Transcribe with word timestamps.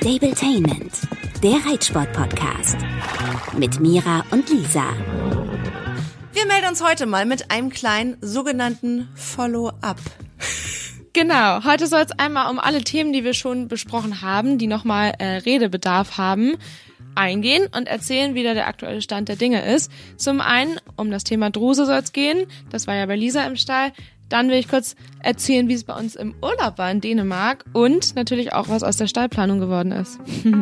Stabletainment, 0.00 0.92
der 1.42 1.56
Reitsport-Podcast. 1.66 2.78
Mit 3.58 3.80
Mira 3.80 4.24
und 4.30 4.48
Lisa. 4.48 4.94
Wir 6.32 6.46
melden 6.46 6.68
uns 6.70 6.82
heute 6.82 7.04
mal 7.04 7.26
mit 7.26 7.50
einem 7.50 7.68
kleinen 7.68 8.16
sogenannten 8.22 9.08
Follow-up. 9.14 9.98
Genau, 11.12 11.64
heute 11.64 11.88
soll 11.88 12.02
es 12.02 12.12
einmal 12.12 12.48
um 12.52 12.60
alle 12.60 12.82
Themen, 12.82 13.12
die 13.12 13.24
wir 13.24 13.34
schon 13.34 13.66
besprochen 13.66 14.22
haben, 14.22 14.58
die 14.58 14.68
nochmal 14.68 15.12
äh, 15.18 15.38
Redebedarf 15.38 16.18
haben, 16.18 16.56
eingehen 17.16 17.66
und 17.76 17.88
erzählen, 17.88 18.36
wie 18.36 18.44
da 18.44 18.54
der 18.54 18.68
aktuelle 18.68 19.02
Stand 19.02 19.28
der 19.28 19.34
Dinge 19.34 19.60
ist. 19.74 19.90
Zum 20.16 20.40
einen 20.40 20.78
um 20.96 21.10
das 21.10 21.24
Thema 21.24 21.50
Druse 21.50 21.84
soll 21.84 21.98
es 21.98 22.12
gehen, 22.12 22.46
das 22.70 22.86
war 22.86 22.94
ja 22.94 23.06
bei 23.06 23.16
Lisa 23.16 23.44
im 23.44 23.56
Stall. 23.56 23.92
Dann 24.30 24.48
will 24.48 24.56
ich 24.56 24.68
kurz 24.68 24.94
erzählen, 25.22 25.68
wie 25.68 25.74
es 25.74 25.84
bei 25.84 25.94
uns 25.94 26.16
im 26.16 26.34
Urlaub 26.40 26.78
war 26.78 26.90
in 26.90 27.02
Dänemark 27.02 27.66
und 27.74 28.16
natürlich 28.16 28.54
auch, 28.54 28.68
was 28.68 28.82
aus 28.82 28.96
der 28.96 29.08
Stallplanung 29.08 29.60
geworden 29.60 29.92
ist. 29.92 30.18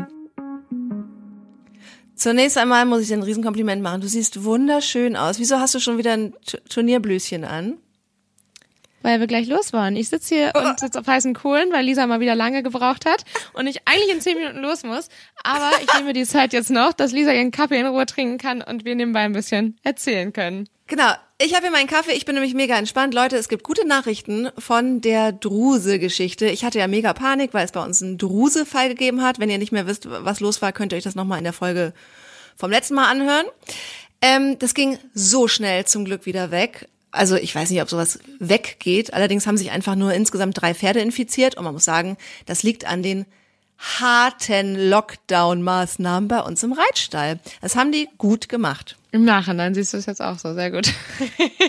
Zunächst 2.17 2.59
einmal 2.59 2.85
muss 2.85 3.03
ich 3.03 3.09
dir 3.09 3.17
ein 3.17 3.23
Riesenkompliment 3.23 3.81
machen. 3.81 4.01
Du 4.01 4.09
siehst 4.09 4.43
wunderschön 4.43 5.15
aus. 5.15 5.39
Wieso 5.39 5.61
hast 5.61 5.77
du 5.77 5.81
schon 5.81 5.99
wieder 5.99 6.15
ein 6.15 6.33
T 6.45 6.59
Turnierblüschen 6.69 7.45
an? 7.45 7.77
Weil 9.03 9.21
wir 9.21 9.29
gleich 9.29 9.47
los 9.47 9.73
waren. 9.73 9.95
Ich 9.95 10.09
sitze 10.09 10.35
hier 10.35 10.53
und 10.57 10.81
sitze 10.81 10.99
auf 10.99 11.07
heißen 11.07 11.33
Kohlen, 11.35 11.71
weil 11.71 11.85
Lisa 11.85 12.09
mal 12.09 12.19
wieder 12.19 12.35
lange 12.35 12.65
gebraucht 12.65 13.07
hat 13.07 13.25
und 13.53 13.69
ich 13.69 13.87
eigentlich 13.87 14.13
in 14.13 14.21
zehn 14.21 14.37
Minuten 14.37 14.59
los 14.59 14.83
muss. 14.83 15.11
Aber 15.45 15.71
ich 15.81 15.95
nehme 15.97 16.13
die 16.13 16.25
Zeit 16.25 16.53
jetzt 16.53 16.71
noch, 16.71 16.93
dass 16.93 17.13
Lisa 17.13 17.31
ihren 17.33 17.53
Kaffee 17.53 17.79
in 17.79 17.87
Ruhe 17.87 18.07
trinken 18.07 18.39
kann 18.39 18.63
und 18.63 18.85
wir 18.85 18.97
nebenbei 18.97 19.21
ein 19.21 19.33
bisschen 19.33 19.77
erzählen 19.85 20.33
können. 20.33 20.69
Genau. 20.89 21.13
Ich 21.41 21.55
habe 21.55 21.63
hier 21.63 21.71
meinen 21.71 21.87
Kaffee. 21.87 22.15
Ich 22.15 22.25
bin 22.25 22.35
nämlich 22.35 22.55
mega 22.55 22.77
entspannt. 22.77 23.15
Leute, 23.15 23.37
es 23.37 23.49
gibt 23.49 23.63
gute 23.63 23.87
Nachrichten 23.87 24.49
von 24.59 25.01
der 25.01 25.31
Druse-Geschichte. 25.31 26.47
Ich 26.47 26.65
hatte 26.65 26.81
ja 26.81 26.89
mega 26.89 27.13
Panik, 27.13 27.55
weil 27.55 27.65
es 27.65 27.71
bei 27.71 27.81
uns 27.81 28.03
einen 28.03 28.19
Druse-Fall 28.19 28.89
gegeben 28.89 29.23
hat. 29.23 29.39
Wenn 29.39 29.49
ihr 29.49 29.59
nicht 29.59 29.71
mehr 29.71 29.87
wisst, 29.87 30.09
was 30.11 30.41
los 30.41 30.61
war, 30.63 30.73
könnt 30.73 30.93
ihr 30.93 30.97
euch 30.97 31.05
das 31.05 31.15
nochmal 31.15 31.39
in 31.39 31.45
der 31.45 31.53
Folge 31.53 31.95
vom 32.57 32.73
letzten 32.73 32.95
Mal 32.95 33.09
anhören. 33.09 33.47
Ähm, 34.21 34.59
das 34.59 34.75
ging 34.75 34.99
so 35.15 35.47
schnell 35.47 35.85
zum 35.85 36.05
Glück 36.05 36.27
wieder 36.27 36.51
weg. 36.51 36.89
Also 37.13 37.37
ich 37.37 37.55
weiß 37.55 37.71
nicht, 37.71 37.83
ob 37.83 37.89
sowas 37.89 38.19
weggeht. 38.41 39.15
Allerdings 39.15 39.47
haben 39.47 39.57
sich 39.57 39.71
einfach 39.71 39.95
nur 39.95 40.13
insgesamt 40.13 40.61
drei 40.61 40.75
Pferde 40.75 40.99
infiziert. 40.99 41.57
Und 41.57 41.63
man 41.63 41.73
muss 41.73 41.85
sagen, 41.85 42.17
das 42.47 42.65
liegt 42.65 42.85
an 42.85 43.05
den 43.05 43.27
harten 43.79 44.75
Lockdown-Maßnahmen 44.91 46.27
bei 46.27 46.41
uns 46.41 46.65
im 46.65 46.73
Reitstall. 46.73 47.39
Das 47.61 47.77
haben 47.77 47.93
die 47.93 48.09
gut 48.19 48.49
gemacht. 48.49 48.98
Im 49.11 49.25
Nachhinein 49.25 49.75
siehst 49.75 49.95
du 49.95 49.97
es 49.97 50.05
jetzt 50.05 50.21
auch 50.21 50.39
so, 50.39 50.53
sehr 50.53 50.71
gut. 50.71 50.93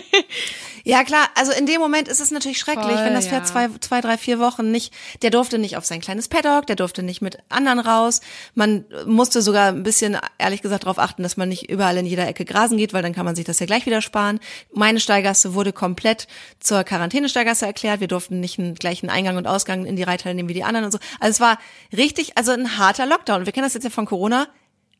ja 0.84 1.04
klar, 1.04 1.26
also 1.34 1.52
in 1.52 1.64
dem 1.64 1.80
Moment 1.80 2.06
ist 2.06 2.20
es 2.20 2.30
natürlich 2.30 2.58
schrecklich, 2.58 2.96
Voll, 2.96 3.04
wenn 3.04 3.14
das 3.14 3.28
Pferd 3.28 3.44
ja. 3.44 3.46
zwei, 3.46 3.68
zwei, 3.80 4.02
drei, 4.02 4.18
vier 4.18 4.38
Wochen 4.38 4.70
nicht, 4.70 4.92
der 5.22 5.30
durfte 5.30 5.58
nicht 5.58 5.78
auf 5.78 5.86
sein 5.86 6.02
kleines 6.02 6.28
Paddock, 6.28 6.66
der 6.66 6.76
durfte 6.76 7.02
nicht 7.02 7.22
mit 7.22 7.38
anderen 7.48 7.78
raus. 7.78 8.20
Man 8.54 8.84
musste 9.06 9.40
sogar 9.40 9.68
ein 9.68 9.82
bisschen, 9.82 10.18
ehrlich 10.36 10.60
gesagt, 10.60 10.84
darauf 10.84 10.98
achten, 10.98 11.22
dass 11.22 11.38
man 11.38 11.48
nicht 11.48 11.70
überall 11.70 11.96
in 11.96 12.04
jeder 12.04 12.28
Ecke 12.28 12.44
grasen 12.44 12.76
geht, 12.76 12.92
weil 12.92 13.02
dann 13.02 13.14
kann 13.14 13.24
man 13.24 13.36
sich 13.36 13.46
das 13.46 13.58
ja 13.58 13.64
gleich 13.64 13.86
wieder 13.86 14.02
sparen. 14.02 14.38
Meine 14.74 15.00
Steigasse 15.00 15.54
wurde 15.54 15.72
komplett 15.72 16.26
zur 16.58 16.84
Quarantänesteigasse 16.84 17.64
erklärt. 17.64 18.00
Wir 18.00 18.08
durften 18.08 18.40
nicht 18.40 18.58
einen 18.58 18.74
gleichen 18.74 19.08
Eingang 19.08 19.38
und 19.38 19.46
Ausgang 19.46 19.86
in 19.86 19.96
die 19.96 20.02
Reithalle 20.02 20.34
nehmen 20.34 20.50
wie 20.50 20.54
die 20.54 20.64
anderen 20.64 20.84
und 20.84 20.92
so. 20.92 20.98
Also 21.20 21.30
es 21.30 21.40
war 21.40 21.58
richtig, 21.96 22.36
also 22.36 22.52
ein 22.52 22.76
harter 22.76 23.06
Lockdown. 23.06 23.46
Wir 23.46 23.52
kennen 23.54 23.64
das 23.64 23.72
jetzt 23.72 23.84
ja 23.84 23.90
von 23.90 24.04
Corona 24.04 24.46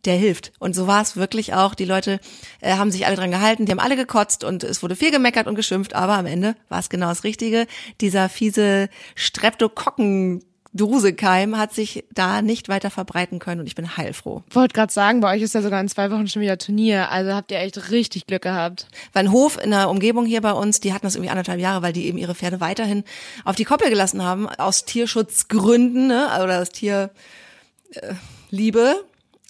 der 0.04 0.16
hilft. 0.16 0.52
Und 0.58 0.74
so 0.74 0.86
war 0.86 1.02
es 1.02 1.16
wirklich 1.16 1.54
auch. 1.54 1.74
Die 1.74 1.84
Leute 1.84 2.20
äh, 2.60 2.76
haben 2.76 2.90
sich 2.90 3.06
alle 3.06 3.16
dran 3.16 3.30
gehalten, 3.30 3.66
die 3.66 3.72
haben 3.72 3.80
alle 3.80 3.96
gekotzt 3.96 4.44
und 4.44 4.64
es 4.64 4.82
wurde 4.82 4.96
viel 4.96 5.10
gemeckert 5.10 5.46
und 5.46 5.54
geschimpft, 5.54 5.94
aber 5.94 6.14
am 6.14 6.26
Ende 6.26 6.56
war 6.68 6.78
es 6.78 6.88
genau 6.88 7.08
das 7.08 7.24
Richtige. 7.24 7.66
Dieser 8.00 8.28
fiese 8.28 8.88
Streptokokken 9.14 10.42
Drusekeim 10.72 11.58
hat 11.58 11.74
sich 11.74 12.04
da 12.12 12.42
nicht 12.42 12.68
weiter 12.68 12.90
verbreiten 12.90 13.40
können 13.40 13.60
und 13.60 13.66
ich 13.66 13.74
bin 13.74 13.96
heilfroh. 13.96 14.44
Wollte 14.52 14.72
gerade 14.72 14.92
sagen, 14.92 15.20
bei 15.20 15.34
euch 15.34 15.42
ist 15.42 15.54
ja 15.54 15.62
sogar 15.62 15.80
in 15.80 15.88
zwei 15.88 16.12
Wochen 16.12 16.28
schon 16.28 16.42
wieder 16.42 16.58
Turnier, 16.58 17.10
also 17.10 17.34
habt 17.34 17.50
ihr 17.50 17.58
echt 17.58 17.90
richtig 17.90 18.26
Glück 18.26 18.42
gehabt. 18.42 18.86
Weil 19.12 19.24
ein 19.24 19.32
Hof 19.32 19.58
in 19.62 19.70
der 19.72 19.90
Umgebung 19.90 20.26
hier 20.26 20.40
bei 20.40 20.52
uns, 20.52 20.78
die 20.78 20.92
hatten 20.92 21.06
das 21.06 21.16
irgendwie 21.16 21.30
anderthalb 21.30 21.58
Jahre, 21.58 21.82
weil 21.82 21.92
die 21.92 22.06
eben 22.06 22.18
ihre 22.18 22.36
Pferde 22.36 22.60
weiterhin 22.60 23.02
auf 23.44 23.56
die 23.56 23.64
Koppel 23.64 23.90
gelassen 23.90 24.22
haben, 24.22 24.48
aus 24.48 24.84
Tierschutzgründen, 24.84 26.06
ne, 26.06 26.28
oder 26.40 26.62
aus 26.62 26.70
Tierliebe. 26.70 27.10
Äh, 27.92 28.94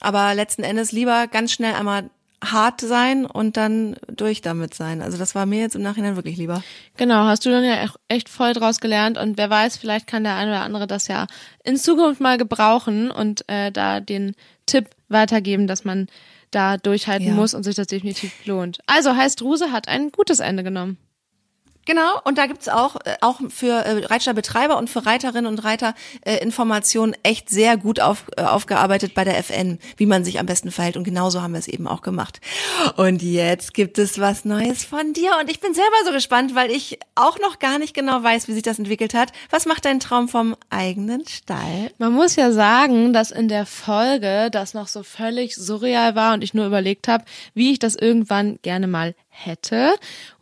aber 0.01 0.35
letzten 0.35 0.63
Endes 0.63 0.93
lieber 0.93 1.27
ganz 1.27 1.53
schnell 1.53 1.75
einmal 1.75 2.11
hart 2.43 2.81
sein 2.81 3.27
und 3.27 3.57
dann 3.57 3.97
durch 4.09 4.41
damit 4.41 4.75
sein. 4.75 5.03
Also 5.03 5.19
das 5.19 5.35
war 5.35 5.45
mir 5.47 5.61
jetzt 5.61 5.77
im 5.77 5.83
Nachhinein 5.83 6.17
wirklich 6.17 6.39
lieber. 6.39 6.63
Genau, 6.97 7.25
hast 7.25 7.45
du 7.45 7.51
dann 7.51 7.65
ja 7.65 7.93
echt 8.09 8.29
voll 8.29 8.55
draus 8.55 8.81
gelernt 8.81 9.19
und 9.19 9.37
wer 9.37 9.51
weiß, 9.51 9.77
vielleicht 9.77 10.07
kann 10.07 10.25
der 10.25 10.37
eine 10.37 10.53
oder 10.53 10.63
andere 10.63 10.87
das 10.87 11.07
ja 11.07 11.27
in 11.65 11.77
Zukunft 11.77 12.21
mal 12.21 12.39
gebrauchen 12.39 13.11
und 13.11 13.47
äh, 13.49 13.71
da 13.71 14.01
den 14.01 14.35
Tipp 14.67 14.89
weitergeben, 15.09 15.67
dass 15.67 15.85
man 15.85 16.07
da 16.51 16.79
durchhalten 16.79 17.29
ja. 17.29 17.35
muss 17.35 17.55
und 17.55 17.63
sich 17.63 17.75
das 17.75 17.87
definitiv 17.87 18.33
lohnt. 18.47 18.79
Also 18.87 19.15
heißt, 19.15 19.43
Ruse 19.43 19.71
hat 19.71 19.89
ein 19.89 20.11
gutes 20.11 20.41
Ende 20.41 20.63
genommen. 20.63 20.97
Genau, 21.91 22.21
und 22.23 22.39
da 22.39 22.47
gibt's 22.47 22.69
auch, 22.69 22.95
äh, 23.05 23.17
auch 23.21 23.41
für 23.49 23.73
äh, 23.73 24.07
Reitstallbetreiber 24.07 24.79
und 24.79 24.89
für 24.89 25.07
Reiterinnen 25.07 25.47
und 25.47 25.65
Reiter 25.65 25.97
äh, 26.25 26.37
Informationen 26.37 27.17
echt 27.25 27.51
sehr 27.51 27.77
gut 27.77 27.99
auf, 27.99 28.27
äh, 28.37 28.43
aufgearbeitet 28.43 29.13
bei 29.13 29.25
der 29.25 29.37
FN, 29.39 29.81
wie 29.97 30.07
man 30.07 30.25
sich 30.25 30.39
am 30.39 30.47
besten 30.47 30.71
verhält. 30.71 30.97
Und 30.97 31.03
genauso 31.03 31.43
haben 31.43 31.53
wir 31.53 31.59
es 31.59 31.67
eben 31.67 31.89
auch 31.89 32.03
gemacht. 32.03 32.41
Und 32.95 33.23
jetzt 33.23 33.75
gibt 33.75 33.99
es 33.99 34.21
was 34.21 34.45
Neues 34.45 34.85
von 34.85 35.15
dir. 35.15 35.33
Und 35.41 35.51
ich 35.51 35.59
bin 35.59 35.75
selber 35.75 35.97
so 36.05 36.13
gespannt, 36.13 36.55
weil 36.55 36.71
ich 36.71 37.01
auch 37.17 37.41
noch 37.41 37.59
gar 37.59 37.81
nicht 37.81 37.93
genau 37.93 38.23
weiß, 38.23 38.47
wie 38.47 38.53
sich 38.53 38.63
das 38.63 38.79
entwickelt 38.79 39.13
hat. 39.13 39.33
Was 39.51 39.67
macht 39.67 39.85
dein 39.85 39.99
Traum 39.99 40.29
vom 40.29 40.55
eigenen 40.69 41.27
Stall? 41.27 41.91
Man 41.99 42.13
muss 42.13 42.37
ja 42.37 42.53
sagen, 42.53 43.13
dass 43.13 43.33
in 43.33 43.49
der 43.49 43.67
Folge 43.67 44.49
das 44.53 44.75
noch 44.75 44.87
so 44.87 45.03
völlig 45.03 45.57
surreal 45.57 46.15
war 46.15 46.35
und 46.35 46.45
ich 46.45 46.55
nur 46.55 46.67
überlegt 46.67 47.09
habe, 47.09 47.25
wie 47.55 47.73
ich 47.73 47.81
das 47.81 47.97
irgendwann 47.97 48.61
gerne 48.63 48.87
mal 48.87 49.17
hätte. 49.29 49.97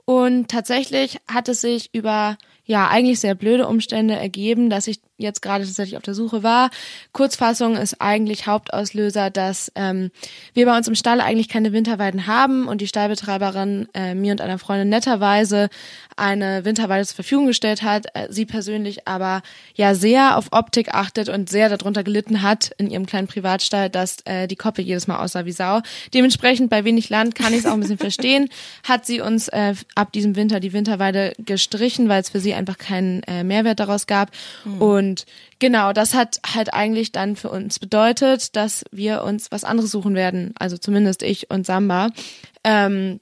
Und 0.09 0.49
tatsächlich 0.49 1.19
hat 1.29 1.51
es 1.51 1.61
sich 1.61 1.91
über 1.93 2.39
ja 2.65 2.89
eigentlich 2.89 3.21
sehr 3.21 3.35
blöde 3.35 3.69
Umstände 3.69 4.17
ergeben, 4.17 4.71
dass 4.71 4.87
ich 4.87 5.01
jetzt 5.19 5.43
gerade 5.43 5.65
tatsächlich 5.65 5.97
auf 5.97 6.03
der 6.03 6.15
Suche 6.15 6.43
war. 6.43 6.71
Kurzfassung 7.13 7.77
ist 7.77 8.01
eigentlich 8.01 8.47
Hauptauslöser, 8.47 9.31
dass 9.31 9.71
ähm, 9.75 10.11
wir 10.55 10.67
bei 10.67 10.77
uns 10.77 10.89
im 10.89 10.95
Stall 10.95 11.21
eigentlich 11.21 11.49
keine 11.49 11.73
Winterweiden 11.73 12.27
haben 12.27 12.67
und 12.67 12.81
die 12.81 12.87
Stallbetreiberin 12.87 13.89
äh, 13.95 14.15
mir 14.15 14.33
und 14.33 14.41
einer 14.41 14.59
Freundin 14.59 14.89
netterweise 14.89 15.69
eine 16.17 16.65
Winterweide 16.65 17.07
zur 17.07 17.17
Verfügung 17.17 17.47
gestellt 17.47 17.83
hat. 17.83 18.07
Äh, 18.15 18.29
sie 18.31 18.47
persönlich 18.47 19.07
aber 19.07 19.43
ja 19.75 19.95
sehr 19.95 20.37
auf 20.37 20.47
Optik 20.53 20.95
achtet 20.95 21.29
und 21.29 21.49
sehr 21.49 21.69
darunter 21.69 22.05
gelitten 22.05 22.43
hat 22.43 22.71
in 22.79 22.91
ihrem 22.91 23.07
kleinen 23.07 23.29
Privatstall, 23.29 23.91
dass 23.91 24.19
äh, 24.25 24.47
die 24.47 24.57
Koppel 24.57 24.85
jedes 24.85 25.07
Mal 25.07 25.19
aussah 25.19 25.45
wie 25.45 25.53
Sau. 25.53 25.81
Dementsprechend 26.15 26.71
bei 26.71 26.85
wenig 26.85 27.09
Land 27.09 27.35
kann 27.35 27.53
ich 27.53 27.61
es 27.61 27.67
auch 27.67 27.73
ein 27.73 27.81
bisschen 27.81 27.99
verstehen. 27.99 28.49
Hat 28.85 29.07
sie 29.07 29.21
uns 29.21 29.49
äh, 29.49 29.75
ab 29.95 30.13
diesem 30.13 30.37
Winter 30.37 30.61
die 30.61 30.73
Winterweide 30.73 31.35
gestrichen, 31.39 32.09
weil 32.09 32.21
es 32.21 32.31
für 32.31 32.41
sie 32.41 32.55
einfach 32.55 32.79
keinen 32.79 33.23
äh, 33.25 33.45
Mehrwert 33.45 33.81
daraus 33.81 34.07
gab. 34.07 34.31
Mhm. 34.65 34.83
Und 34.83 35.08
genau, 35.59 35.93
das 35.93 36.15
hat 36.15 36.41
halt 36.55 36.73
eigentlich 36.73 37.13
dann 37.13 37.37
für 37.37 37.51
uns 37.51 37.79
bedeutet, 37.79 38.57
dass 38.57 38.85
wir 38.91 39.23
uns 39.23 39.51
was 39.51 39.65
anderes 39.65 39.91
suchen 39.91 40.15
werden. 40.15 40.55
Also 40.59 40.79
zumindest 40.79 41.23
ich 41.23 41.51
und 41.51 41.67
Samba. 41.67 42.09
Ähm, 42.65 43.21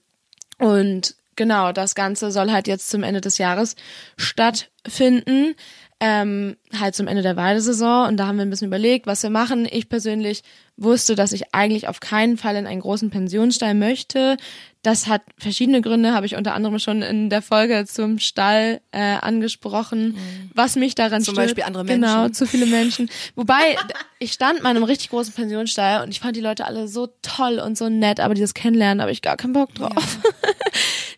und 0.58 1.14
genau, 1.36 1.72
das 1.72 1.94
Ganze 1.94 2.30
soll 2.30 2.50
halt 2.50 2.66
jetzt 2.68 2.90
zum 2.90 3.02
Ende 3.02 3.20
des 3.20 3.38
Jahres 3.38 3.76
stattfinden. 4.16 5.54
Ähm, 5.98 6.56
halt 6.78 6.94
zum 6.94 7.06
Ende 7.06 7.22
der 7.22 7.36
Weidesaison 7.36 8.08
und 8.08 8.18
da 8.18 8.26
haben 8.26 8.36
wir 8.36 8.44
ein 8.44 8.50
bisschen 8.50 8.66
überlegt, 8.66 9.06
was 9.06 9.22
wir 9.22 9.30
machen. 9.30 9.66
Ich 9.70 9.88
persönlich 9.88 10.42
wusste, 10.76 11.14
dass 11.14 11.32
ich 11.32 11.54
eigentlich 11.54 11.88
auf 11.88 12.00
keinen 12.00 12.36
Fall 12.36 12.56
in 12.56 12.66
einen 12.66 12.82
großen 12.82 13.08
Pensionsstall 13.08 13.72
möchte. 13.72 14.36
Das 14.82 15.06
hat 15.06 15.22
verschiedene 15.38 15.80
Gründe, 15.80 16.12
habe 16.12 16.26
ich 16.26 16.36
unter 16.36 16.54
anderem 16.54 16.78
schon 16.78 17.00
in 17.00 17.30
der 17.30 17.40
Folge 17.40 17.86
zum 17.86 18.18
Stall 18.18 18.80
äh, 18.92 19.00
angesprochen, 19.00 20.08
mhm. 20.08 20.50
was 20.54 20.76
mich 20.76 20.94
daran 20.94 21.22
Zum 21.22 21.34
stört. 21.34 21.46
Beispiel 21.46 21.64
andere 21.64 21.84
Menschen. 21.84 22.02
Genau, 22.02 22.28
zu 22.28 22.46
viele 22.46 22.66
Menschen. 22.66 23.10
Wobei, 23.34 23.76
ich 24.18 24.32
stand 24.32 24.62
mal 24.62 24.70
in 24.70 24.76
einem 24.76 24.84
richtig 24.84 25.08
großen 25.08 25.32
Pensionsstall 25.32 26.04
und 26.04 26.10
ich 26.10 26.20
fand 26.20 26.36
die 26.36 26.42
Leute 26.42 26.66
alle 26.66 26.88
so 26.88 27.08
toll 27.22 27.58
und 27.58 27.78
so 27.78 27.88
nett, 27.88 28.20
aber 28.20 28.34
dieses 28.34 28.52
Kennenlernen 28.52 29.00
habe 29.00 29.12
ich 29.12 29.22
gar 29.22 29.36
keinen 29.36 29.54
Bock 29.54 29.74
drauf. 29.74 30.18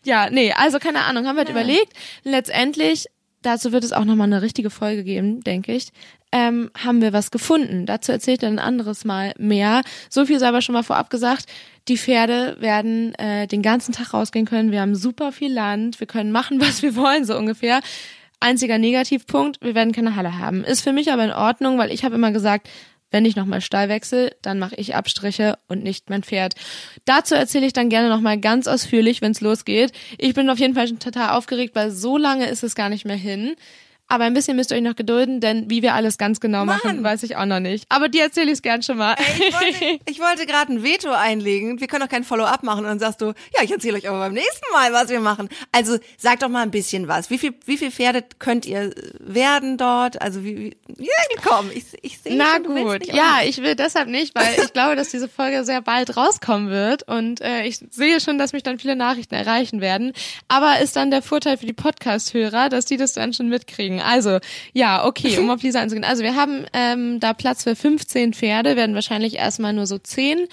Ja, 0.04 0.24
ja 0.26 0.30
nee, 0.30 0.52
also 0.52 0.78
keine 0.78 1.00
Ahnung, 1.00 1.26
haben 1.26 1.34
wir 1.34 1.40
halt 1.40 1.48
ja. 1.48 1.54
überlegt. 1.54 1.92
Letztendlich 2.22 3.06
dazu 3.42 3.72
wird 3.72 3.84
es 3.84 3.92
auch 3.92 4.04
nochmal 4.04 4.26
eine 4.26 4.42
richtige 4.42 4.70
Folge 4.70 5.04
geben, 5.04 5.40
denke 5.42 5.74
ich, 5.74 5.88
ähm, 6.32 6.70
haben 6.76 7.00
wir 7.00 7.12
was 7.12 7.30
gefunden. 7.30 7.86
Dazu 7.86 8.12
erzählt 8.12 8.42
er 8.42 8.50
ein 8.50 8.58
anderes 8.58 9.04
Mal 9.04 9.32
mehr. 9.38 9.82
So 10.10 10.26
viel 10.26 10.38
sei 10.38 10.48
aber 10.48 10.60
schon 10.60 10.74
mal 10.74 10.82
vorab 10.82 11.10
gesagt. 11.10 11.46
Die 11.88 11.96
Pferde 11.96 12.56
werden 12.60 13.14
äh, 13.14 13.46
den 13.46 13.62
ganzen 13.62 13.92
Tag 13.92 14.12
rausgehen 14.12 14.44
können. 14.44 14.70
Wir 14.70 14.80
haben 14.80 14.94
super 14.94 15.32
viel 15.32 15.52
Land. 15.52 16.00
Wir 16.00 16.06
können 16.06 16.32
machen, 16.32 16.60
was 16.60 16.82
wir 16.82 16.96
wollen, 16.96 17.24
so 17.24 17.36
ungefähr. 17.36 17.80
Einziger 18.40 18.78
Negativpunkt, 18.78 19.60
wir 19.62 19.74
werden 19.74 19.92
keine 19.92 20.14
Halle 20.14 20.38
haben. 20.38 20.62
Ist 20.62 20.82
für 20.82 20.92
mich 20.92 21.10
aber 21.10 21.24
in 21.24 21.32
Ordnung, 21.32 21.76
weil 21.76 21.90
ich 21.90 22.04
habe 22.04 22.14
immer 22.14 22.30
gesagt, 22.30 22.68
wenn 23.10 23.24
ich 23.24 23.36
nochmal 23.36 23.60
Stall 23.60 23.88
wechsle, 23.88 24.36
dann 24.42 24.58
mache 24.58 24.74
ich 24.76 24.94
Abstriche 24.94 25.58
und 25.68 25.82
nicht 25.82 26.10
mein 26.10 26.22
Pferd. 26.22 26.54
Dazu 27.04 27.34
erzähle 27.34 27.66
ich 27.66 27.72
dann 27.72 27.88
gerne 27.88 28.08
nochmal 28.08 28.38
ganz 28.38 28.66
ausführlich, 28.66 29.22
wenn 29.22 29.32
es 29.32 29.40
losgeht. 29.40 29.92
Ich 30.18 30.34
bin 30.34 30.50
auf 30.50 30.58
jeden 30.58 30.74
Fall 30.74 30.88
schon 30.88 30.98
total 30.98 31.36
aufgeregt, 31.36 31.74
weil 31.74 31.90
so 31.90 32.16
lange 32.16 32.46
ist 32.48 32.62
es 32.62 32.74
gar 32.74 32.88
nicht 32.88 33.04
mehr 33.04 33.16
hin. 33.16 33.56
Aber 34.08 34.24
ein 34.24 34.34
bisschen 34.34 34.56
müsst 34.56 34.70
ihr 34.72 34.76
euch 34.76 34.82
noch 34.82 34.96
gedulden, 34.96 35.40
denn 35.40 35.68
wie 35.68 35.82
wir 35.82 35.94
alles 35.94 36.18
ganz 36.18 36.40
genau 36.40 36.64
Mann. 36.64 36.78
machen, 36.82 37.04
weiß 37.04 37.22
ich 37.22 37.36
auch 37.36 37.44
noch 37.44 37.60
nicht. 37.60 37.84
Aber 37.88 38.08
dir 38.08 38.22
erzähle 38.22 38.46
ich 38.46 38.54
es 38.54 38.62
gern 38.62 38.82
schon 38.82 38.96
mal. 38.96 39.14
Ey, 39.18 39.48
ich 39.48 39.54
wollte, 39.54 40.00
ich 40.10 40.20
wollte 40.20 40.46
gerade 40.46 40.72
ein 40.72 40.82
Veto 40.82 41.10
einlegen. 41.10 41.80
Wir 41.80 41.86
können 41.88 42.02
doch 42.02 42.10
kein 42.10 42.24
Follow-up 42.24 42.62
machen. 42.62 42.80
Und 42.80 42.86
dann 42.86 42.98
sagst 42.98 43.20
du, 43.20 43.26
ja, 43.54 43.62
ich 43.62 43.70
erzähle 43.70 43.98
euch 43.98 44.08
aber 44.08 44.18
beim 44.18 44.32
nächsten 44.32 44.72
Mal, 44.72 44.92
was 44.92 45.10
wir 45.10 45.20
machen. 45.20 45.48
Also 45.72 45.98
sag 46.16 46.40
doch 46.40 46.48
mal 46.48 46.62
ein 46.62 46.70
bisschen 46.70 47.06
was. 47.06 47.30
Wie 47.30 47.38
viel, 47.38 47.54
wie 47.66 47.76
viel 47.76 47.90
Pferde 47.90 48.24
könnt 48.38 48.66
ihr 48.66 48.94
werden 49.20 49.76
dort? 49.76 50.20
Also 50.22 50.42
wie, 50.42 50.76
wie 50.86 51.04
ja, 51.04 51.12
komm, 51.44 51.70
ich, 51.72 51.84
ich 52.02 52.18
sehe 52.18 52.36
Na 52.36 52.56
schon, 52.56 52.64
gut, 52.64 53.06
ja, 53.06 53.40
ich 53.44 53.62
will 53.62 53.74
deshalb 53.74 54.08
nicht, 54.08 54.34
weil 54.34 54.56
ich 54.62 54.72
glaube, 54.72 54.96
dass 54.96 55.10
diese 55.10 55.28
Folge 55.28 55.64
sehr 55.64 55.82
bald 55.82 56.16
rauskommen 56.16 56.70
wird 56.70 57.02
und 57.08 57.40
äh, 57.40 57.64
ich 57.64 57.78
sehe 57.90 58.20
schon, 58.20 58.38
dass 58.38 58.52
mich 58.52 58.62
dann 58.62 58.78
viele 58.78 58.96
Nachrichten 58.96 59.34
erreichen 59.34 59.80
werden. 59.80 60.12
Aber 60.48 60.80
ist 60.80 60.96
dann 60.96 61.10
der 61.10 61.22
Vorteil 61.22 61.58
für 61.58 61.66
die 61.66 61.72
Podcast-Hörer, 61.72 62.68
dass 62.68 62.84
die 62.84 62.96
das 62.96 63.12
dann 63.12 63.32
schon 63.32 63.48
mitkriegen. 63.48 63.97
Also 64.00 64.38
ja, 64.72 65.04
okay, 65.04 65.38
um 65.38 65.50
auf 65.50 65.62
Lisa 65.62 65.80
einzugehen. 65.80 66.04
Also 66.04 66.22
wir 66.22 66.36
haben 66.36 66.66
ähm, 66.72 67.20
da 67.20 67.32
Platz 67.32 67.64
für 67.64 67.76
15 67.76 68.34
Pferde, 68.34 68.76
werden 68.76 68.94
wahrscheinlich 68.94 69.36
erstmal 69.36 69.72
nur 69.72 69.86
so 69.86 69.98
10 69.98 70.48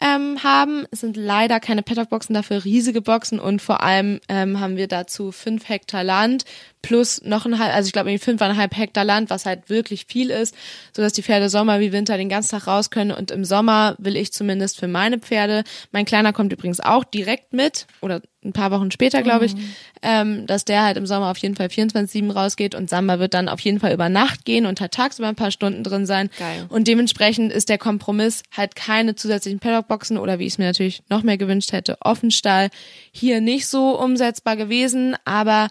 ähm, 0.00 0.42
haben. 0.42 0.86
Es 0.90 1.00
sind 1.00 1.16
leider 1.16 1.60
keine 1.60 1.82
Paddock-Boxen, 1.82 2.34
dafür 2.34 2.64
riesige 2.64 3.00
Boxen 3.00 3.40
und 3.40 3.60
vor 3.60 3.82
allem 3.82 4.20
ähm, 4.28 4.60
haben 4.60 4.76
wir 4.76 4.86
dazu 4.86 5.32
fünf 5.32 5.68
Hektar 5.68 6.04
Land 6.04 6.44
plus 6.82 7.20
noch 7.24 7.44
ein 7.46 7.58
halb, 7.58 7.74
also 7.74 7.88
ich 7.88 7.92
glaube 7.92 8.10
irgendwie 8.10 8.24
fünfeinhalb 8.24 8.76
Hektar 8.76 9.04
Land, 9.04 9.30
was 9.30 9.46
halt 9.46 9.68
wirklich 9.68 10.06
viel 10.06 10.30
ist, 10.30 10.54
so 10.94 11.02
dass 11.02 11.12
die 11.12 11.22
Pferde 11.22 11.48
Sommer 11.48 11.80
wie 11.80 11.92
Winter 11.92 12.16
den 12.16 12.28
ganzen 12.28 12.50
Tag 12.50 12.68
raus 12.68 12.90
können 12.90 13.10
und 13.10 13.32
im 13.32 13.44
Sommer 13.44 13.96
will 13.98 14.16
ich 14.16 14.32
zumindest 14.32 14.78
für 14.78 14.88
meine 14.88 15.18
Pferde, 15.18 15.64
mein 15.90 16.04
Kleiner 16.04 16.32
kommt 16.32 16.52
übrigens 16.52 16.78
auch 16.78 17.02
direkt 17.02 17.52
mit 17.52 17.86
oder 18.00 18.22
ein 18.44 18.52
paar 18.52 18.70
Wochen 18.70 18.90
später, 18.90 19.22
glaube 19.22 19.46
ich, 19.46 19.54
ähm, 20.02 20.46
dass 20.46 20.64
der 20.64 20.84
halt 20.84 20.96
im 20.96 21.06
Sommer 21.06 21.30
auf 21.30 21.38
jeden 21.38 21.56
Fall 21.56 21.66
24-7 21.66 22.32
rausgeht 22.32 22.74
und 22.74 22.88
Samba 22.88 23.18
wird 23.18 23.34
dann 23.34 23.48
auf 23.48 23.60
jeden 23.60 23.80
Fall 23.80 23.92
über 23.92 24.08
Nacht 24.08 24.44
gehen 24.44 24.64
und 24.64 24.80
halt 24.80 24.92
tagsüber 24.92 25.28
ein 25.28 25.34
paar 25.34 25.50
Stunden 25.50 25.82
drin 25.82 26.06
sein. 26.06 26.30
Geil. 26.38 26.66
Und 26.68 26.86
dementsprechend 26.86 27.52
ist 27.52 27.68
der 27.68 27.78
Kompromiss 27.78 28.42
halt 28.56 28.76
keine 28.76 29.16
zusätzlichen 29.16 29.58
Paddockboxen 29.58 30.18
oder 30.18 30.38
wie 30.38 30.46
ich 30.46 30.52
es 30.52 30.58
mir 30.58 30.66
natürlich 30.66 31.02
noch 31.08 31.24
mehr 31.24 31.36
gewünscht 31.36 31.72
hätte, 31.72 31.96
Offenstall 32.00 32.68
hier 33.10 33.40
nicht 33.40 33.66
so 33.66 34.00
umsetzbar 34.00 34.56
gewesen, 34.56 35.16
aber 35.24 35.68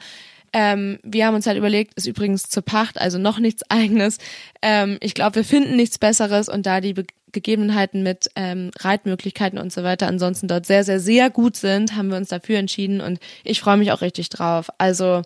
ähm, 0.54 1.00
wir 1.04 1.26
haben 1.26 1.36
uns 1.36 1.46
halt 1.46 1.58
überlegt, 1.58 1.94
ist 1.96 2.08
übrigens 2.08 2.44
zur 2.44 2.64
Pacht, 2.64 3.00
also 3.00 3.18
noch 3.18 3.40
nichts 3.40 3.64
eigenes. 3.70 4.18
Ähm, 4.62 4.98
ich 5.02 5.14
glaube, 5.14 5.36
wir 5.36 5.44
finden 5.44 5.76
nichts 5.76 6.00
Besseres 6.00 6.50
und 6.50 6.66
da 6.66 6.82
die 6.82 6.94
Be 6.94 7.06
Gegebenheiten 7.38 8.02
mit 8.02 8.30
ähm, 8.36 8.72
Reitmöglichkeiten 8.80 9.60
und 9.60 9.72
so 9.72 9.84
weiter 9.84 10.08
ansonsten 10.08 10.48
dort 10.48 10.66
sehr, 10.66 10.84
sehr, 10.84 11.00
sehr 11.00 11.30
gut 11.30 11.56
sind, 11.56 11.96
haben 11.96 12.10
wir 12.10 12.18
uns 12.18 12.30
dafür 12.30 12.58
entschieden 12.58 13.00
und 13.00 13.20
ich 13.44 13.62
freue 13.62 13.78
mich 13.78 13.92
auch 13.92 14.02
richtig 14.02 14.30
drauf. 14.30 14.70
Also 14.80 15.22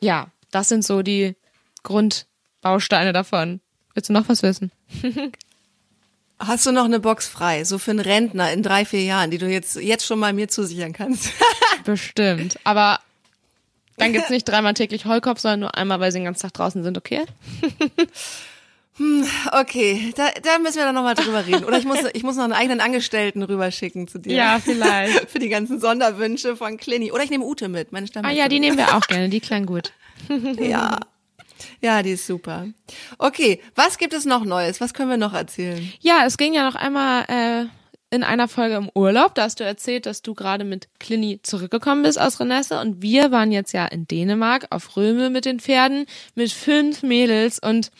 ja, 0.00 0.28
das 0.52 0.68
sind 0.68 0.84
so 0.84 1.02
die 1.02 1.34
Grundbausteine 1.82 3.12
davon. 3.12 3.60
Willst 3.94 4.08
du 4.08 4.12
noch 4.12 4.28
was 4.28 4.44
wissen? 4.44 4.70
Hast 6.38 6.64
du 6.64 6.72
noch 6.72 6.84
eine 6.84 7.00
Box 7.00 7.26
frei, 7.26 7.64
so 7.64 7.78
für 7.78 7.90
einen 7.90 8.00
Rentner 8.00 8.52
in 8.52 8.62
drei, 8.62 8.84
vier 8.84 9.02
Jahren, 9.02 9.32
die 9.32 9.38
du 9.38 9.46
jetzt, 9.46 9.76
jetzt 9.76 10.06
schon 10.06 10.20
mal 10.20 10.32
mir 10.32 10.48
zusichern 10.48 10.92
kannst? 10.92 11.32
Bestimmt. 11.84 12.58
Aber 12.62 13.00
dann 13.96 14.12
gibt's 14.12 14.30
nicht 14.30 14.48
dreimal 14.48 14.74
täglich 14.74 15.04
Heulkopf, 15.06 15.40
sondern 15.40 15.60
nur 15.60 15.74
einmal, 15.74 16.00
weil 16.00 16.12
sie 16.12 16.18
den 16.18 16.24
ganzen 16.24 16.42
Tag 16.42 16.54
draußen 16.54 16.82
sind, 16.82 16.96
okay? 16.96 17.24
Okay, 19.52 20.12
da, 20.14 20.28
da 20.42 20.58
müssen 20.58 20.76
wir 20.76 20.84
dann 20.84 20.94
nochmal 20.94 21.14
drüber 21.14 21.46
reden. 21.46 21.64
Oder 21.64 21.78
ich 21.78 21.84
muss, 21.84 21.98
ich 22.12 22.22
muss 22.22 22.36
noch 22.36 22.44
einen 22.44 22.52
eigenen 22.52 22.80
Angestellten 22.80 23.42
rüberschicken 23.42 24.08
zu 24.08 24.18
dir. 24.18 24.34
Ja, 24.34 24.60
vielleicht. 24.62 25.30
Für 25.30 25.38
die 25.38 25.48
ganzen 25.48 25.80
Sonderwünsche 25.80 26.54
von 26.56 26.76
Clini. 26.76 27.10
Oder 27.10 27.24
ich 27.24 27.30
nehme 27.30 27.44
Ute 27.44 27.68
mit, 27.68 27.92
meine 27.92 28.04
Ah 28.04 28.08
Stammbäuerin. 28.08 28.38
ja, 28.38 28.48
die 28.48 28.60
nehmen 28.60 28.76
wir 28.76 28.94
auch 28.94 29.06
gerne, 29.06 29.28
die 29.28 29.40
klang 29.40 29.66
gut. 29.66 29.92
Ja. 30.60 30.98
Ja, 31.82 32.02
die 32.02 32.12
ist 32.12 32.26
super. 32.26 32.66
Okay, 33.18 33.60
was 33.74 33.98
gibt 33.98 34.14
es 34.14 34.24
noch 34.24 34.44
Neues? 34.44 34.80
Was 34.80 34.94
können 34.94 35.10
wir 35.10 35.16
noch 35.18 35.34
erzählen? 35.34 35.92
Ja, 36.00 36.24
es 36.26 36.38
ging 36.38 36.54
ja 36.54 36.64
noch 36.64 36.74
einmal 36.74 37.24
äh, 37.28 38.14
in 38.14 38.22
einer 38.22 38.48
Folge 38.48 38.76
im 38.76 38.90
Urlaub. 38.94 39.34
Da 39.34 39.42
hast 39.44 39.60
du 39.60 39.64
erzählt, 39.64 40.06
dass 40.06 40.22
du 40.22 40.34
gerade 40.34 40.64
mit 40.64 40.88
Clini 40.98 41.40
zurückgekommen 41.42 42.02
bist 42.02 42.20
aus 42.20 42.40
Renesse 42.40 42.80
und 42.80 43.02
wir 43.02 43.30
waren 43.30 43.52
jetzt 43.52 43.72
ja 43.72 43.86
in 43.86 44.06
Dänemark 44.06 44.66
auf 44.70 44.96
Röme 44.96 45.28
mit 45.30 45.44
den 45.44 45.60
Pferden 45.60 46.06
mit 46.34 46.50
fünf 46.50 47.02
Mädels 47.02 47.58
und 47.58 47.90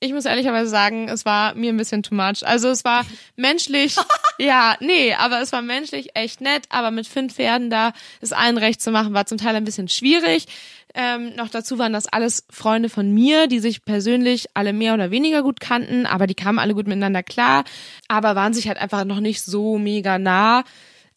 ich 0.00 0.12
muss 0.12 0.26
ehrlicherweise 0.26 0.70
sagen, 0.70 1.08
es 1.08 1.24
war 1.24 1.54
mir 1.54 1.72
ein 1.72 1.76
bisschen 1.76 2.02
too 2.02 2.14
much. 2.14 2.42
Also 2.46 2.68
es 2.68 2.84
war 2.84 3.04
menschlich, 3.36 3.96
ja, 4.38 4.76
nee, 4.80 5.14
aber 5.14 5.40
es 5.40 5.52
war 5.52 5.62
menschlich 5.62 6.14
echt 6.14 6.40
nett, 6.40 6.64
aber 6.68 6.90
mit 6.90 7.06
fünf 7.06 7.34
Pferden 7.34 7.68
da 7.70 7.92
es 8.20 8.32
allen 8.32 8.58
recht 8.58 8.80
zu 8.80 8.90
machen, 8.90 9.14
war 9.14 9.26
zum 9.26 9.38
Teil 9.38 9.56
ein 9.56 9.64
bisschen 9.64 9.88
schwierig. 9.88 10.46
Ähm, 10.94 11.34
noch 11.36 11.48
dazu 11.48 11.78
waren 11.78 11.92
das 11.92 12.06
alles 12.06 12.44
Freunde 12.50 12.88
von 12.88 13.12
mir, 13.12 13.46
die 13.46 13.58
sich 13.58 13.84
persönlich 13.84 14.46
alle 14.54 14.72
mehr 14.72 14.94
oder 14.94 15.10
weniger 15.10 15.42
gut 15.42 15.60
kannten, 15.60 16.06
aber 16.06 16.26
die 16.26 16.34
kamen 16.34 16.58
alle 16.58 16.74
gut 16.74 16.86
miteinander 16.86 17.22
klar, 17.22 17.64
aber 18.06 18.34
waren 18.36 18.54
sich 18.54 18.68
halt 18.68 18.78
einfach 18.78 19.04
noch 19.04 19.20
nicht 19.20 19.42
so 19.42 19.78
mega 19.78 20.18
nah. 20.18 20.64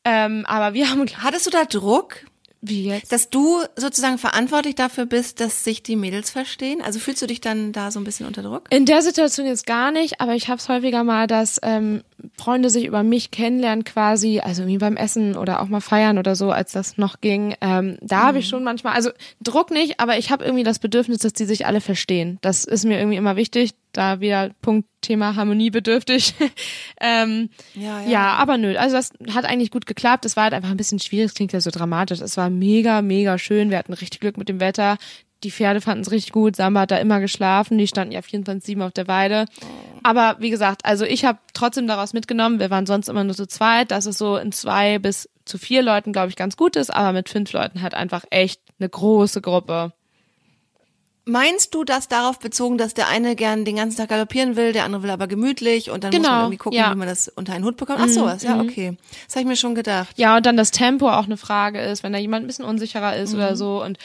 Ähm, 0.04 0.46
aber 0.48 0.74
wir 0.74 0.90
haben, 0.90 1.06
Hattest 1.24 1.46
du 1.46 1.52
da 1.52 1.66
Druck, 1.66 2.26
wie 2.62 2.86
jetzt? 2.86 3.12
dass 3.12 3.30
du 3.30 3.60
sozusagen 3.76 4.18
verantwortlich 4.18 4.76
dafür 4.76 5.06
bist, 5.06 5.40
dass 5.40 5.64
sich 5.64 5.84
die 5.84 5.96
Mädels 5.96 6.30
verstehen? 6.30 6.82
Also 6.82 7.00
fühlst 7.00 7.22
du 7.22 7.28
dich 7.28 7.42
dann 7.42 7.72
da 7.72 7.92
so 7.92 8.00
ein 8.00 8.04
bisschen 8.04 8.26
unter 8.28 8.44
Druck? 8.44 8.68
In 8.70 8.86
der 8.86 9.02
Situation 9.02 9.48
jetzt 9.48 9.66
gar 9.66 9.92
nicht, 9.92 10.22
aber 10.22 10.36
ich 10.36 10.48
habe 10.48 10.60
es 10.60 10.70
häufiger 10.70 11.04
mal, 11.04 11.28
dass 11.28 11.60
ähm, 11.64 12.04
Freunde 12.38 12.70
sich 12.70 12.86
über 12.86 13.04
mich 13.04 13.32
kennenlernen 13.32 13.84
quasi, 13.84 14.40
also 14.40 14.68
wie 14.68 14.78
beim 14.78 14.96
Essen 14.96 15.36
oder 15.36 15.62
auch 15.62 15.68
mal 15.68 15.82
feiern 15.82 16.18
oder 16.18 16.36
so, 16.36 16.52
als 16.52 16.72
das 16.72 16.98
noch 16.98 17.20
ging. 17.22 17.56
Ähm, 17.62 17.98
da 18.02 18.24
habe 18.24 18.40
ich 18.40 18.48
schon 18.48 18.64
manchmal, 18.64 18.94
also 18.94 19.10
Druck 19.42 19.72
nicht, 19.72 20.00
aber 20.00 20.18
ich 20.18 20.32
habe 20.32 20.46
irgendwie 20.46 20.64
das 20.64 20.80
Bedürfnis, 20.80 21.20
dass 21.20 21.34
die 21.34 21.46
sich 21.46 21.66
alle 21.66 21.82
verstehen. 21.82 22.38
Das 22.42 22.66
ist 22.66 22.86
mir 22.86 23.00
irgendwie 23.00 23.18
immer 23.18 23.36
wichtig. 23.36 23.72
Da 23.94 24.20
wieder 24.20 24.52
Punkt 24.62 24.88
Thema 25.02 25.36
harmoniebedürftig. 25.36 26.34
ähm, 27.02 27.50
Ja, 27.76 28.02
ja. 28.02 28.10
ja, 28.10 28.34
aber 28.34 28.58
nö, 28.58 28.76
also 28.78 28.96
das 28.96 29.12
hat 29.34 29.46
eigentlich 29.46 29.72
gut 29.72 29.86
geklappt. 29.86 30.26
Es 30.26 30.36
war 30.36 30.44
halt 30.46 30.54
einfach 30.54 30.70
ein 30.70 30.78
bisschen 30.78 31.00
schwierig, 31.00 31.34
klingt 31.34 31.54
ja 31.54 31.62
so 31.62 31.72
dramatisch. 31.72 32.22
Es 32.22 32.38
war 32.38 32.50
mega, 32.50 33.02
mega 33.02 33.38
schön. 33.38 33.70
Wir 33.70 33.78
hatten 33.78 33.94
richtig 33.94 34.20
Glück 34.20 34.38
mit 34.38 34.50
dem 34.50 34.60
Wetter. 34.60 34.98
Die 35.44 35.52
Pferde 35.52 35.82
fanden 35.82 36.02
es 36.02 36.12
richtig 36.12 36.32
gut. 36.32 36.56
Samba 36.56 36.82
hat 36.82 36.92
da 36.92 36.98
immer 36.98 37.20
geschlafen. 37.20 37.78
Die 37.78 37.88
standen 37.88 38.14
ja 38.14 38.20
24-7 38.20 38.86
auf 38.86 38.92
der 38.92 39.08
Weide. 39.08 39.46
Aber 40.04 40.36
wie 40.40 40.50
gesagt, 40.50 40.86
also 40.86 41.06
ich 41.06 41.26
habe 41.26 41.40
trotzdem 41.54 41.88
daraus 41.88 42.14
mitgenommen, 42.14 42.60
wir 42.60 42.70
waren 42.70 42.86
sonst 42.86 43.08
immer 43.08 43.24
nur 43.24 43.36
zu 43.36 43.48
zweit, 43.48 43.92
dass 43.92 44.06
es 44.06 44.18
so 44.18 44.38
in 44.38 44.52
zwei 44.52 45.00
bis 45.00 45.30
zu 45.46 45.58
vier 45.58 45.82
Leuten, 45.82 46.14
glaube 46.14 46.30
ich, 46.30 46.36
ganz 46.36 46.58
gut 46.58 46.76
ist, 46.76 46.92
aber 46.92 47.14
mit 47.14 47.30
fünf 47.30 47.52
Leuten 47.54 47.82
halt 47.82 47.94
einfach 47.94 48.24
echt 48.30 48.62
eine 48.80 48.90
große 48.90 49.42
Gruppe. 49.42 49.94
Meinst 51.26 51.76
du 51.76 51.84
das 51.84 52.08
darauf 52.08 52.40
bezogen, 52.40 52.80
dass 52.80 52.96
der 52.96 53.08
eine 53.08 53.36
gern 53.36 53.64
den 53.64 53.76
ganzen 53.76 53.98
Tag 53.98 54.10
galoppieren 54.10 54.56
will, 54.56 54.74
der 54.74 54.86
andere 54.86 55.04
will 55.04 55.12
aber 55.12 55.28
gemütlich 55.28 55.92
und 55.92 56.04
dann 56.04 56.10
muss 56.12 56.18
Genau, 56.18 56.30
man 56.30 56.42
irgendwie 56.46 56.58
gucken, 56.58 56.80
ja. 56.80 56.92
wie 56.92 56.98
man 56.98 57.08
das 57.08 57.28
unter 57.28 57.54
einen 57.54 57.64
Hut 57.64 57.78
bekommt? 57.78 58.00
Ach 58.02 58.08
sowas, 58.08 58.42
ja, 58.42 58.60
okay. 58.60 58.98
Das 59.28 59.36
habe 59.36 59.42
ich 59.42 59.48
mir 59.48 59.56
schon 59.56 59.76
gedacht. 59.76 60.18
Ja, 60.18 60.38
und 60.38 60.46
dann 60.48 60.58
das 60.58 60.72
Tempo 60.72 61.08
auch 61.10 61.26
eine 61.26 61.38
Frage 61.38 61.80
ist, 61.80 62.02
wenn 62.02 62.12
da 62.12 62.18
jemand 62.18 62.44
ein 62.46 62.48
bisschen 62.48 62.66
unsicherer 62.66 63.16
ist 63.18 63.36
oder 63.36 63.56
so 63.56 63.84
und 63.84 64.00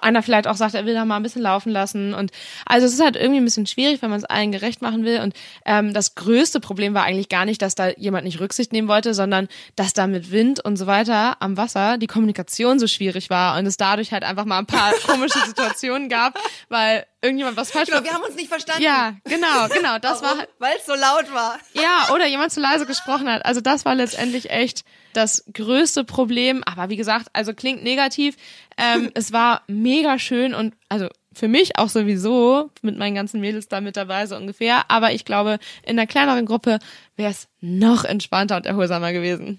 einer 0.00 0.22
vielleicht 0.22 0.46
auch 0.46 0.56
sagt, 0.56 0.74
er 0.74 0.86
will 0.86 0.94
da 0.94 1.04
mal 1.04 1.16
ein 1.16 1.22
bisschen 1.22 1.42
laufen 1.42 1.70
lassen 1.70 2.14
und 2.14 2.30
also 2.66 2.86
es 2.86 2.92
ist 2.94 3.02
halt 3.02 3.16
irgendwie 3.16 3.40
ein 3.40 3.44
bisschen 3.44 3.66
schwierig, 3.66 4.00
wenn 4.02 4.10
man 4.10 4.18
es 4.18 4.24
allen 4.24 4.52
gerecht 4.52 4.80
machen 4.82 5.04
will 5.04 5.20
und 5.20 5.34
ähm, 5.64 5.92
das 5.92 6.14
größte 6.14 6.60
Problem 6.60 6.94
war 6.94 7.02
eigentlich 7.04 7.28
gar 7.28 7.44
nicht, 7.44 7.60
dass 7.62 7.74
da 7.74 7.88
jemand 7.90 8.24
nicht 8.24 8.40
Rücksicht 8.40 8.72
nehmen 8.72 8.88
wollte, 8.88 9.14
sondern 9.14 9.48
dass 9.76 9.92
da 9.92 10.06
mit 10.06 10.30
Wind 10.30 10.60
und 10.64 10.76
so 10.76 10.86
weiter 10.86 11.36
am 11.40 11.56
Wasser 11.56 11.98
die 11.98 12.06
Kommunikation 12.06 12.78
so 12.78 12.86
schwierig 12.86 13.30
war 13.30 13.58
und 13.58 13.66
es 13.66 13.76
dadurch 13.76 14.12
halt 14.12 14.22
einfach 14.24 14.44
mal 14.44 14.58
ein 14.58 14.66
paar 14.66 14.92
komische 15.06 15.38
Situationen 15.46 16.08
gab, 16.08 16.38
weil 16.68 17.04
irgendjemand 17.20 17.56
was 17.56 17.70
falsch 17.70 17.88
Genau, 17.88 18.04
wir 18.04 18.12
haben 18.12 18.22
uns 18.24 18.36
nicht 18.36 18.48
verstanden. 18.48 18.82
Ja, 18.82 19.14
genau, 19.24 19.68
genau, 19.68 19.98
das 19.98 20.22
war 20.22 20.38
halt 20.38 20.48
Weil 20.58 20.76
es 20.78 20.86
so 20.86 20.94
laut 20.94 21.32
war. 21.32 21.58
ja, 21.74 22.14
oder 22.14 22.26
jemand 22.26 22.52
zu 22.52 22.60
leise 22.60 22.86
gesprochen 22.86 23.28
hat. 23.30 23.44
Also 23.44 23.60
das 23.60 23.84
war 23.84 23.94
letztendlich 23.94 24.50
echt 24.50 24.84
das 25.12 25.44
größte 25.52 26.04
Problem. 26.04 26.62
Aber 26.64 26.90
wie 26.90 26.96
gesagt, 26.96 27.28
also 27.32 27.54
klingt 27.54 27.82
negativ. 27.82 28.36
Ähm, 28.76 29.10
es 29.14 29.32
war 29.32 29.62
mega 29.66 30.18
schön 30.18 30.54
und 30.54 30.74
also 30.88 31.08
für 31.34 31.48
mich 31.48 31.78
auch 31.78 31.88
sowieso 31.88 32.70
mit 32.82 32.98
meinen 32.98 33.14
ganzen 33.14 33.40
Mädels 33.40 33.68
da 33.68 33.80
mit 33.80 33.96
dabei 33.96 34.26
so 34.26 34.36
ungefähr. 34.36 34.90
Aber 34.90 35.12
ich 35.12 35.24
glaube, 35.24 35.58
in 35.82 35.98
einer 35.98 36.06
kleineren 36.06 36.46
Gruppe 36.46 36.78
wäre 37.16 37.30
es 37.30 37.48
noch 37.60 38.04
entspannter 38.04 38.56
und 38.56 38.66
erholsamer 38.66 39.12
gewesen. 39.12 39.58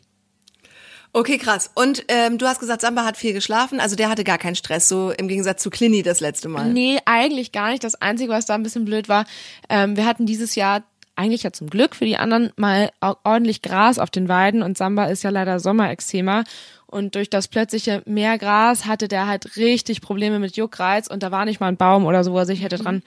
Okay, 1.16 1.38
krass. 1.38 1.70
Und 1.76 2.06
ähm, 2.08 2.40
du 2.40 2.48
hast 2.48 2.60
gesagt, 2.60 2.82
Samba 2.82 3.06
hat 3.06 3.18
viel 3.18 3.34
geschlafen, 3.34 3.80
also 3.80 3.96
der 3.96 4.10
hatte 4.10 4.24
gar 4.24 4.40
keinen 4.40 4.56
Stress, 4.56 4.90
so 4.90 5.12
im 5.12 5.28
Gegensatz 5.28 5.62
zu 5.62 5.70
Clini 5.70 6.02
das 6.02 6.22
letzte 6.22 6.50
Mal. 6.50 6.74
Nee, 6.74 6.98
eigentlich 7.06 7.52
gar 7.52 7.70
nicht. 7.70 7.84
Das 7.84 7.94
Einzige, 7.94 8.32
was 8.32 8.48
da 8.48 8.56
ein 8.56 8.64
bisschen 8.64 8.84
blöd 8.84 9.10
war, 9.10 9.26
ähm, 9.70 9.96
wir 9.96 10.08
hatten 10.08 10.26
dieses 10.26 10.56
Jahr 10.56 10.82
eigentlich 11.16 11.44
ja 11.44 11.52
zum 11.52 11.70
Glück 11.70 11.96
für 11.96 12.06
die 12.06 12.18
anderen 12.18 12.52
mal 12.56 12.90
ordentlich 13.24 13.62
Gras 13.62 14.00
auf 14.00 14.10
den 14.10 14.30
Weiden 14.30 14.64
und 14.64 14.78
Samba 14.78 15.06
ist 15.06 15.24
ja 15.24 15.30
leider 15.30 15.60
Sommerexzema 15.60 16.44
und 16.88 17.16
durch 17.16 17.30
das 17.30 17.48
plötzliche 17.48 18.02
mehr 18.06 18.38
Gras 18.38 18.86
hatte 18.86 19.08
der 19.08 19.28
halt 19.28 19.58
richtig 19.58 20.02
Probleme 20.02 20.40
mit 20.40 20.58
Juckreiz 20.58 21.08
und 21.08 21.24
da 21.24 21.32
war 21.32 21.46
nicht 21.46 21.60
mal 21.60 21.68
ein 21.68 21.78
Baum 21.78 22.06
oder 22.06 22.24
so, 22.24 22.34
wo 22.34 22.40
er 22.40 22.46
sich 22.46 22.64
hätte 22.64 22.78
dran 22.78 23.04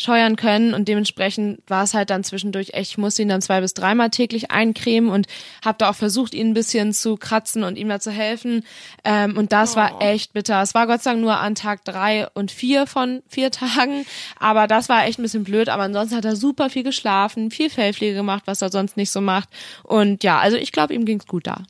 scheuern 0.00 0.36
können 0.36 0.72
und 0.72 0.88
dementsprechend 0.88 1.60
war 1.66 1.84
es 1.84 1.92
halt 1.92 2.08
dann 2.08 2.24
zwischendurch 2.24 2.70
echt, 2.72 2.92
ich 2.92 2.98
musste 2.98 3.20
ihn 3.20 3.28
dann 3.28 3.42
zwei 3.42 3.60
bis 3.60 3.74
dreimal 3.74 4.08
täglich 4.08 4.50
eincremen 4.50 5.10
und 5.10 5.26
habe 5.62 5.76
da 5.76 5.90
auch 5.90 5.94
versucht, 5.94 6.32
ihn 6.32 6.48
ein 6.48 6.54
bisschen 6.54 6.94
zu 6.94 7.16
kratzen 7.16 7.64
und 7.64 7.76
ihm 7.76 7.90
da 7.90 8.00
zu 8.00 8.10
helfen 8.10 8.64
ähm, 9.04 9.36
und 9.36 9.52
das 9.52 9.74
oh. 9.74 9.76
war 9.76 10.00
echt 10.00 10.32
bitter. 10.32 10.62
Es 10.62 10.74
war 10.74 10.86
Gott 10.86 11.02
sei 11.02 11.10
Dank 11.10 11.22
nur 11.22 11.36
an 11.36 11.54
Tag 11.54 11.84
drei 11.84 12.28
und 12.32 12.50
vier 12.50 12.86
von 12.86 13.22
vier 13.28 13.50
Tagen, 13.50 14.06
aber 14.38 14.66
das 14.66 14.88
war 14.88 15.04
echt 15.04 15.18
ein 15.18 15.22
bisschen 15.22 15.44
blöd, 15.44 15.68
aber 15.68 15.82
ansonsten 15.82 16.16
hat 16.16 16.24
er 16.24 16.36
super 16.36 16.70
viel 16.70 16.82
geschlafen, 16.82 17.50
viel 17.50 17.68
Fellpflege 17.68 18.14
gemacht, 18.14 18.44
was 18.46 18.62
er 18.62 18.70
sonst 18.70 18.96
nicht 18.96 19.10
so 19.10 19.20
macht 19.20 19.50
und 19.82 20.24
ja, 20.24 20.38
also 20.38 20.56
ich 20.56 20.72
glaube, 20.72 20.94
ihm 20.94 21.04
ging's 21.04 21.26
gut 21.26 21.46
da. 21.46 21.62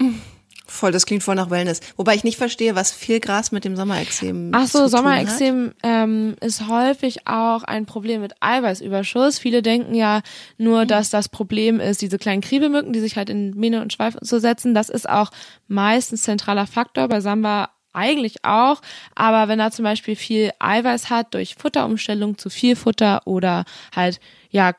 Voll, 0.68 0.90
das 0.90 1.06
klingt 1.06 1.22
voll 1.22 1.36
nach 1.36 1.50
Wellness. 1.50 1.80
Wobei 1.96 2.16
ich 2.16 2.24
nicht 2.24 2.38
verstehe, 2.38 2.74
was 2.74 2.90
viel 2.90 3.20
Gras 3.20 3.52
mit 3.52 3.64
dem 3.64 3.76
Sommerexem 3.76 4.50
Ach 4.52 4.66
so, 4.66 4.88
Sommerexem 4.88 5.74
ähm, 5.84 6.34
ist 6.40 6.68
häufig 6.68 7.26
auch 7.26 7.62
ein 7.62 7.86
Problem 7.86 8.20
mit 8.20 8.34
Eiweißüberschuss. 8.40 9.38
Viele 9.38 9.62
denken 9.62 9.94
ja 9.94 10.22
nur, 10.58 10.82
mhm. 10.82 10.88
dass 10.88 11.10
das 11.10 11.28
Problem 11.28 11.78
ist, 11.78 12.02
diese 12.02 12.18
kleinen 12.18 12.42
Kriebelmücken, 12.42 12.92
die 12.92 13.00
sich 13.00 13.16
halt 13.16 13.30
in 13.30 13.50
Mähne 13.50 13.80
und 13.80 13.92
Schweif 13.92 14.16
zu 14.22 14.40
setzen. 14.40 14.74
Das 14.74 14.88
ist 14.88 15.08
auch 15.08 15.30
meistens 15.68 16.22
zentraler 16.22 16.66
Faktor. 16.66 17.08
Bei 17.08 17.20
Samba 17.20 17.70
eigentlich 17.92 18.44
auch, 18.44 18.82
aber 19.14 19.48
wenn 19.48 19.58
er 19.58 19.70
zum 19.70 19.84
Beispiel 19.84 20.16
viel 20.16 20.50
Eiweiß 20.58 21.08
hat 21.08 21.32
durch 21.32 21.54
Futterumstellung 21.54 22.36
zu 22.36 22.50
viel 22.50 22.76
Futter 22.76 23.22
oder 23.24 23.64
halt 23.94 24.20
ja 24.50 24.74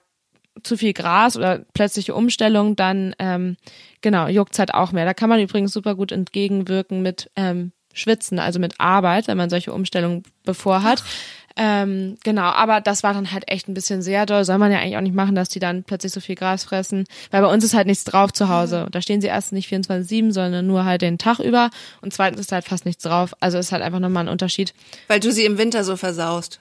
zu 0.64 0.78
viel 0.78 0.94
Gras 0.94 1.38
oder 1.38 1.60
plötzliche 1.74 2.16
Umstellung, 2.16 2.76
dann 2.76 3.16
ähm, 3.20 3.58
genau 4.02 4.28
juckt's 4.28 4.60
halt 4.60 4.74
auch 4.74 4.92
mehr. 4.92 5.06
Da 5.06 5.14
kann 5.14 5.30
man 5.30 5.40
übrigens 5.40 5.74
super 5.74 5.96
gut 5.96 6.12
entgegenwirken 6.12 7.02
mit 7.02 7.30
ähm, 7.36 7.72
Schwitzen, 7.94 8.40
also 8.40 8.60
mit 8.60 8.80
Arbeit, 8.80 9.28
wenn 9.28 9.38
man 9.38 9.50
solche 9.50 9.74
Umstellungen 9.74 10.24
bevor 10.44 10.84
hat. 10.84 11.04
Ähm, 11.60 12.18
genau, 12.24 12.44
aber 12.44 12.82
das 12.82 13.02
war 13.02 13.16
dann 13.16 13.32
halt 13.32 13.50
echt 13.52 13.68
ein 13.68 13.74
bisschen 13.74 14.04
sehr 14.04 14.28
doll. 14.28 14.46
Soll 14.46 14.60
man 14.60 14.72
ja 14.72 14.78
eigentlich 14.78 14.98
auch 14.98 15.02
nicht 15.02 15.16
machen, 15.16 15.34
dass 15.34 15.50
die 15.50 15.60
dann 15.60 15.84
plötzlich 15.84 16.12
so 16.12 16.20
viel 16.20 16.36
Gras 16.36 16.64
fressen, 16.64 17.06
weil 17.32 17.42
bei 17.42 17.52
uns 17.52 17.64
ist 17.64 17.74
halt 17.74 17.88
nichts 17.88 18.04
drauf 18.04 18.32
zu 18.32 18.48
Hause. 18.48 18.86
Da 18.92 19.02
stehen 19.02 19.22
sie 19.22 19.28
erst 19.28 19.54
nicht 19.54 19.68
24-7, 19.72 20.32
sondern 20.32 20.68
nur 20.68 20.86
halt 20.86 21.02
den 21.02 21.18
Tag 21.18 21.40
über 21.40 21.72
und 22.02 22.14
zweitens 22.14 22.42
ist 22.42 22.52
halt 22.52 22.66
fast 22.66 22.86
nichts 22.86 23.04
drauf. 23.04 23.34
Also 23.40 23.58
ist 23.58 23.72
halt 23.72 23.82
einfach 23.82 24.00
nochmal 24.00 24.26
ein 24.26 24.30
Unterschied. 24.30 24.76
Weil 25.08 25.20
du 25.20 25.32
sie 25.32 25.46
im 25.46 25.58
Winter 25.58 25.84
so 25.84 25.98
versaust. 25.98 26.60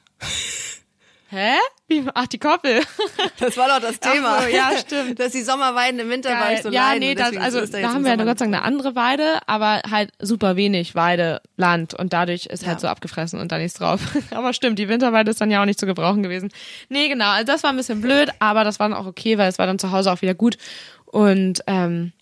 Hä? 1.36 1.58
Wie, 1.86 2.02
ach, 2.14 2.26
die 2.26 2.38
Koppel. 2.38 2.80
Das 3.38 3.58
war 3.58 3.68
doch 3.68 3.86
das 3.86 4.00
Thema. 4.00 4.40
So, 4.40 4.48
ja, 4.48 4.70
stimmt. 4.78 5.20
Dass 5.20 5.32
die 5.32 5.42
Sommerweiden 5.42 6.00
im 6.00 6.08
Winter 6.08 6.30
war 6.30 6.52
ich 6.52 6.62
so 6.62 6.70
Ja, 6.70 6.92
leiden. 6.92 7.00
nee, 7.00 7.14
das, 7.14 7.36
also 7.36 7.60
da, 7.60 7.80
da 7.80 7.92
haben 7.92 8.04
wir 8.04 8.12
ja 8.12 8.16
Gott 8.16 8.38
sei 8.38 8.46
Dank 8.46 8.56
eine 8.56 8.62
andere 8.62 8.94
Weide, 8.96 9.40
aber 9.46 9.82
halt 9.90 10.10
super 10.18 10.56
wenig 10.56 10.94
Weideland 10.94 11.92
und 11.92 12.14
dadurch 12.14 12.46
ist 12.46 12.50
halt 12.50 12.62
ja. 12.62 12.68
halt 12.68 12.80
so 12.80 12.88
abgefressen 12.88 13.38
und 13.38 13.52
da 13.52 13.58
nichts 13.58 13.78
drauf. 13.78 14.00
aber 14.30 14.54
stimmt, 14.54 14.78
die 14.78 14.88
Winterweide 14.88 15.30
ist 15.30 15.40
dann 15.40 15.50
ja 15.50 15.60
auch 15.60 15.66
nicht 15.66 15.78
zu 15.78 15.84
gebrauchen 15.84 16.22
gewesen. 16.22 16.50
Nee, 16.88 17.08
genau, 17.08 17.28
also 17.28 17.44
das 17.44 17.62
war 17.62 17.70
ein 17.70 17.76
bisschen 17.76 18.00
blöd, 18.00 18.30
aber 18.38 18.64
das 18.64 18.80
war 18.80 18.88
dann 18.88 18.96
auch 18.96 19.06
okay, 19.06 19.36
weil 19.36 19.50
es 19.50 19.58
war 19.58 19.66
dann 19.66 19.78
zu 19.78 19.92
Hause 19.92 20.10
auch 20.12 20.22
wieder 20.22 20.34
gut 20.34 20.56
und 21.04 21.62
ähm, 21.66 22.12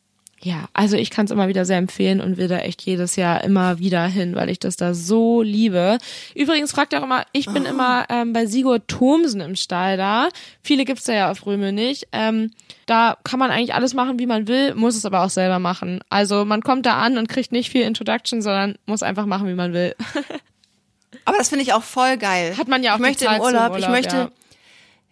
ja, 0.45 0.67
also 0.75 0.99
ich 0.99 1.09
kann 1.09 1.25
es 1.25 1.31
immer 1.31 1.49
wieder 1.49 1.65
sehr 1.65 1.79
empfehlen 1.79 2.21
und 2.21 2.37
will 2.37 2.49
da 2.49 2.59
echt 2.59 2.83
jedes 2.83 3.17
Jahr 3.17 3.43
immer 3.45 3.79
wieder 3.79 4.05
hin, 4.05 4.35
weil 4.35 4.51
ich 4.51 4.59
das 4.59 4.77
da 4.77 4.93
so 4.93 5.41
liebe. 5.41 5.97
Übrigens 6.35 6.71
fragt 6.71 6.95
auch 6.95 7.03
immer, 7.03 7.25
ich 7.33 7.47
bin 7.47 7.63
oh. 7.65 7.71
immer 7.71 8.05
ähm, 8.11 8.35
bei 8.35 8.45
Sigurd 8.45 8.87
Thomsen 8.87 9.41
im 9.41 9.57
Stall 9.57 9.97
da. 9.97 10.29
Viele 10.63 10.85
gibt's 10.85 11.05
da 11.05 11.15
ja 11.15 11.31
auf 11.31 11.47
Röme 11.47 11.73
nicht. 11.73 12.09
Ähm, 12.13 12.51
da 12.85 13.17
kann 13.25 13.39
man 13.39 13.51
eigentlich 13.51 13.73
alles 13.73 13.95
machen, 13.95 14.19
wie 14.19 14.27
man 14.27 14.47
will, 14.47 14.75
muss 14.75 14.97
es 14.97 15.07
aber 15.07 15.23
auch 15.23 15.31
selber 15.31 15.59
machen. 15.59 16.01
Also 16.11 16.45
man 16.45 16.61
kommt 16.61 16.85
da 16.85 16.99
an 16.99 17.17
und 17.17 17.27
kriegt 17.27 17.51
nicht 17.51 17.71
viel 17.71 17.83
Introduction, 17.83 18.43
sondern 18.43 18.77
muss 18.85 19.03
einfach 19.03 19.25
machen, 19.25 19.49
wie 19.49 19.55
man 19.55 19.73
will. 19.73 19.97
aber 21.25 21.39
das 21.39 21.49
finde 21.49 21.63
ich 21.63 21.73
auch 21.73 21.85
voll 21.85 22.19
geil. 22.19 22.55
Hat 22.59 22.69
man 22.69 22.83
ja 22.83 22.93
auch 22.93 22.97
ich 22.97 23.03
möchte 23.03 23.25
im 23.25 23.41
Urlaub, 23.41 23.73
Urlaub, 23.73 23.79
ich 23.79 23.89
möchte 23.89 24.31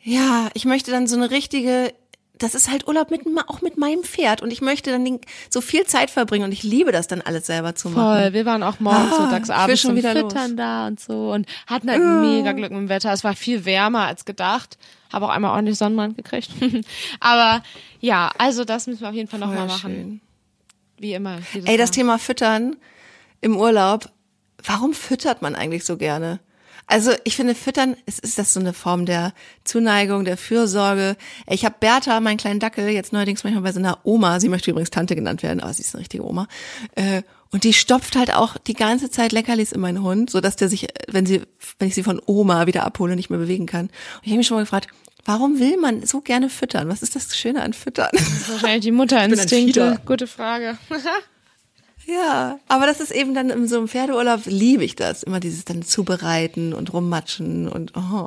ja. 0.03 0.45
ja, 0.45 0.51
ich 0.53 0.67
möchte 0.67 0.91
dann 0.91 1.07
so 1.07 1.17
eine 1.17 1.31
richtige 1.31 1.95
das 2.43 2.55
ist 2.55 2.71
halt 2.71 2.89
Urlaub 2.89 3.11
mit, 3.11 3.23
auch 3.47 3.63
mit 3.63 3.79
meinem 3.79 4.03
Pferd 4.03 4.43
und 4.43 4.51
ich 4.51 4.61
möchte 4.61 4.91
dann 4.91 5.21
so 5.49 5.61
viel 5.61 5.85
Zeit 5.85 6.11
verbringen 6.11 6.45
und 6.45 6.53
ich 6.53 6.63
liebe 6.63 6.93
das 6.93 7.07
dann 7.07 7.21
alles 7.21 7.47
selber 7.47 7.75
zu 7.75 7.89
machen. 7.91 8.23
Voll, 8.23 8.33
wir 8.33 8.47
waren 8.47 8.63
auch 8.63 8.81
morgens, 8.81 9.13
ah, 9.13 9.25
mittags, 9.25 9.51
abends 9.51 9.81
schon 9.81 9.97
wieder 9.97 10.13
Füttern 10.13 10.51
los. 10.51 10.57
da 10.57 10.87
und 10.89 11.01
so 11.01 11.33
und 11.33 11.47
hatten 11.67 11.91
halt 11.91 12.01
ja. 12.01 12.21
mega 12.21 12.53
Glück 12.53 12.71
mit 12.71 12.81
dem 12.81 12.89
Wetter. 12.89 13.13
Es 13.13 13.23
war 13.23 13.35
viel 13.35 13.65
wärmer 13.65 14.07
als 14.07 14.25
gedacht. 14.25 14.79
Habe 15.13 15.27
auch 15.27 15.31
einmal 15.31 15.53
ordentlich 15.53 15.79
Sonnenbrand 15.79 16.17
gekriegt. 16.17 16.51
Aber 17.21 17.63
ja, 18.01 18.31
also 18.39 18.65
das 18.65 18.87
müssen 18.87 19.03
wir 19.03 19.09
auf 19.09 19.15
jeden 19.15 19.29
Fall 19.29 19.41
nochmal 19.41 19.67
machen. 19.67 19.93
Schön. 19.93 20.21
Wie 20.99 21.13
immer. 21.15 21.39
Ey, 21.65 21.77
das 21.77 21.91
Thema 21.91 22.19
Füttern 22.19 22.77
im 23.41 23.57
Urlaub. 23.57 24.11
Warum 24.65 24.95
füttert 24.95 25.43
man 25.43 25.55
eigentlich 25.55 25.85
so 25.85 25.97
gerne? 25.97 26.41
Also 26.93 27.13
ich 27.25 27.37
finde, 27.37 27.55
Füttern, 27.55 27.97
ist, 28.05 28.19
ist 28.19 28.39
das 28.39 28.53
so 28.53 28.61
eine 28.61 28.75
Form 28.75 29.07
der 29.07 29.33
Zuneigung, 29.65 30.27
der 30.27 30.37
Fürsorge. 30.37 31.17
Ich 31.49 31.65
habe 31.65 31.75
Bertha, 31.81 32.21
meinen 32.21 32.37
kleinen 32.37 32.61
Dackel, 32.61 32.87
jetzt 32.91 33.15
neuerdings 33.15 33.45
manchmal 33.45 33.63
bei 33.63 33.73
so 33.73 33.79
einer 33.79 34.01
Oma, 34.05 34.41
sie 34.41 34.51
möchte 34.51 34.71
übrigens 34.71 34.91
Tante 34.91 35.17
genannt 35.17 35.43
werden, 35.43 35.61
aber 35.61 35.73
sie 35.73 35.81
ist 35.81 35.95
eine 35.95 36.03
richtige 36.03 36.23
Oma. 36.23 36.49
Äh, 36.95 37.23
und 37.51 37.65
die 37.65 37.73
stopft 37.73 38.15
halt 38.15 38.35
auch 38.35 38.59
die 38.59 38.75
ganze 38.75 39.11
Zeit 39.11 39.33
Leckerlis 39.33 39.73
in 39.73 39.81
meinen 39.81 40.03
Hund, 40.03 40.29
so 40.29 40.43
dass 40.43 40.57
der 40.57 40.69
sich, 40.69 40.89
wenn 41.09 41.25
sie, 41.25 41.41
wenn 41.79 41.89
ich 41.89 41.95
sie 41.95 42.03
von 42.03 42.21
Oma 42.27 42.67
wieder 42.67 42.85
abhole, 42.85 43.17
nicht 43.17 43.31
mehr 43.31 43.39
bewegen 43.39 43.65
kann. 43.65 43.87
Und 43.87 43.93
ich 44.25 44.29
habe 44.29 44.37
mich 44.39 44.47
schon 44.47 44.59
mal 44.59 44.65
gefragt, 44.65 44.89
Warum 45.25 45.61
will 45.61 45.77
man 45.77 46.05
so 46.05 46.21
gerne 46.21 46.51
füttern? 46.51 46.89
Was 46.89 47.01
ist 47.01 47.15
das 47.15 47.37
Schöne 47.37 47.63
an 47.63 47.75
Füttern? 47.75 48.09
Das 48.11 48.23
ist 48.23 48.51
wahrscheinlich 48.51 48.81
die 48.81 48.91
Mutterinstinkte. 48.91 50.01
Gute 50.05 50.27
Frage. 50.27 50.77
Ja, 52.07 52.59
aber 52.69 52.87
das 52.87 53.01
ist 53.01 53.13
eben 53.13 53.35
dann 53.35 53.51
in 53.51 53.69
so 53.69 53.79
einem 53.79 53.89
Pferdeurlaub 53.89 54.43
liebe 54.47 54.85
ich 54.85 54.97
das. 54.97 55.23
Immer 55.23 55.41
dieses 55.41 55.65
dann 55.65 55.83
zubereiten 55.83 56.73
und 56.75 56.93
rummatschen 56.93 57.69
und 57.69 57.93
oh. 57.97 58.27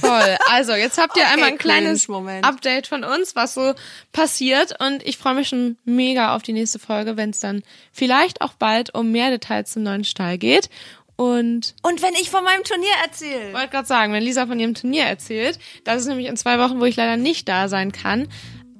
Toll. 0.00 0.36
Also, 0.50 0.72
jetzt 0.72 0.98
habt 0.98 1.16
ihr 1.16 1.22
okay, 1.24 1.32
einmal 1.32 1.48
ein 1.50 1.58
kleines 1.58 2.08
Update 2.42 2.88
von 2.88 3.04
uns, 3.04 3.36
was 3.36 3.54
so 3.54 3.74
passiert. 4.12 4.74
Und 4.80 5.06
ich 5.06 5.18
freue 5.18 5.34
mich 5.34 5.48
schon 5.48 5.76
mega 5.84 6.34
auf 6.34 6.42
die 6.42 6.52
nächste 6.52 6.78
Folge, 6.78 7.16
wenn 7.16 7.30
es 7.30 7.40
dann 7.40 7.62
vielleicht 7.92 8.40
auch 8.40 8.54
bald 8.54 8.94
um 8.94 9.12
mehr 9.12 9.30
Details 9.30 9.72
zum 9.72 9.84
neuen 9.84 10.04
Stall 10.04 10.38
geht. 10.38 10.68
Und, 11.16 11.74
und 11.82 12.00
wenn 12.00 12.14
ich 12.14 12.30
von 12.30 12.44
meinem 12.44 12.62
Turnier 12.62 12.92
erzähle. 13.02 13.52
Wollte 13.52 13.68
gerade 13.68 13.88
sagen, 13.88 14.12
wenn 14.12 14.22
Lisa 14.22 14.46
von 14.46 14.60
ihrem 14.60 14.74
Turnier 14.74 15.04
erzählt, 15.04 15.58
das 15.82 16.02
ist 16.02 16.06
nämlich 16.06 16.28
in 16.28 16.36
zwei 16.36 16.60
Wochen, 16.60 16.78
wo 16.78 16.84
ich 16.84 16.94
leider 16.94 17.16
nicht 17.16 17.48
da 17.48 17.68
sein 17.68 17.90
kann. 17.90 18.28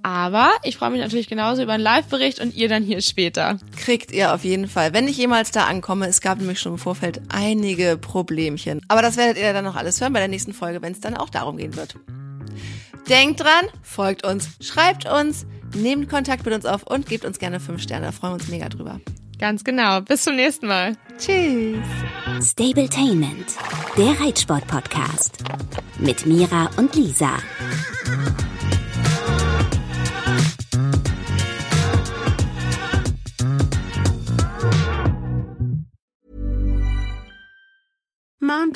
Aber 0.02 0.50
ich 0.62 0.76
freue 0.76 0.90
mich 0.90 1.00
natürlich 1.00 1.28
genauso 1.28 1.62
über 1.62 1.73
einen 1.73 1.83
Live-Bericht 1.83 2.40
und 2.40 2.55
ihr 2.55 2.69
dann 2.69 2.83
hier 2.83 3.00
später. 3.00 3.59
Kriegt 3.76 4.12
ihr 4.12 4.33
auf 4.33 4.45
jeden 4.45 4.69
Fall. 4.69 4.93
Wenn 4.93 5.09
ich 5.09 5.17
jemals 5.17 5.50
da 5.50 5.64
ankomme, 5.64 6.07
es 6.07 6.21
gab 6.21 6.38
nämlich 6.38 6.61
schon 6.61 6.73
im 6.73 6.78
Vorfeld 6.78 7.21
einige 7.28 7.97
Problemchen. 7.97 8.81
Aber 8.88 9.02
das 9.02 9.17
werdet 9.17 9.38
ihr 9.38 9.52
dann 9.52 9.64
noch 9.64 9.76
alles 9.76 10.00
hören 10.00 10.12
bei 10.12 10.21
der 10.21 10.28
nächsten 10.28 10.52
Folge, 10.52 10.83
wenn 10.83 10.93
es 10.93 11.00
dann 11.00 11.17
auch 11.17 11.31
darum 11.31 11.57
gehen 11.57 11.76
wird. 11.76 11.97
Denkt 13.09 13.40
dran, 13.40 13.67
folgt 13.83 14.26
uns, 14.26 14.50
schreibt 14.61 15.09
uns, 15.09 15.47
nehmt 15.75 16.09
Kontakt 16.09 16.45
mit 16.45 16.55
uns 16.55 16.67
auf 16.67 16.83
und 16.83 17.07
gebt 17.07 17.25
uns 17.25 17.38
gerne 17.38 17.59
fünf 17.59 17.83
Sterne. 17.83 18.07
Da 18.07 18.12
freuen 18.12 18.33
wir 18.33 18.40
uns 18.40 18.49
mega 18.49 18.69
drüber. 18.69 19.00
Ganz 19.38 19.62
genau. 19.64 20.00
Bis 20.00 20.25
zum 20.25 20.37
nächsten 20.37 20.67
Mal. 20.67 20.97
Tschüss. 21.19 21.78
Stabletainment, 22.43 23.47
der 23.97 24.21
Reitsport-Podcast. 24.21 25.38
Mit 25.99 26.26
Mira 26.26 26.71
und 26.76 26.95
Lisa. 26.95 27.38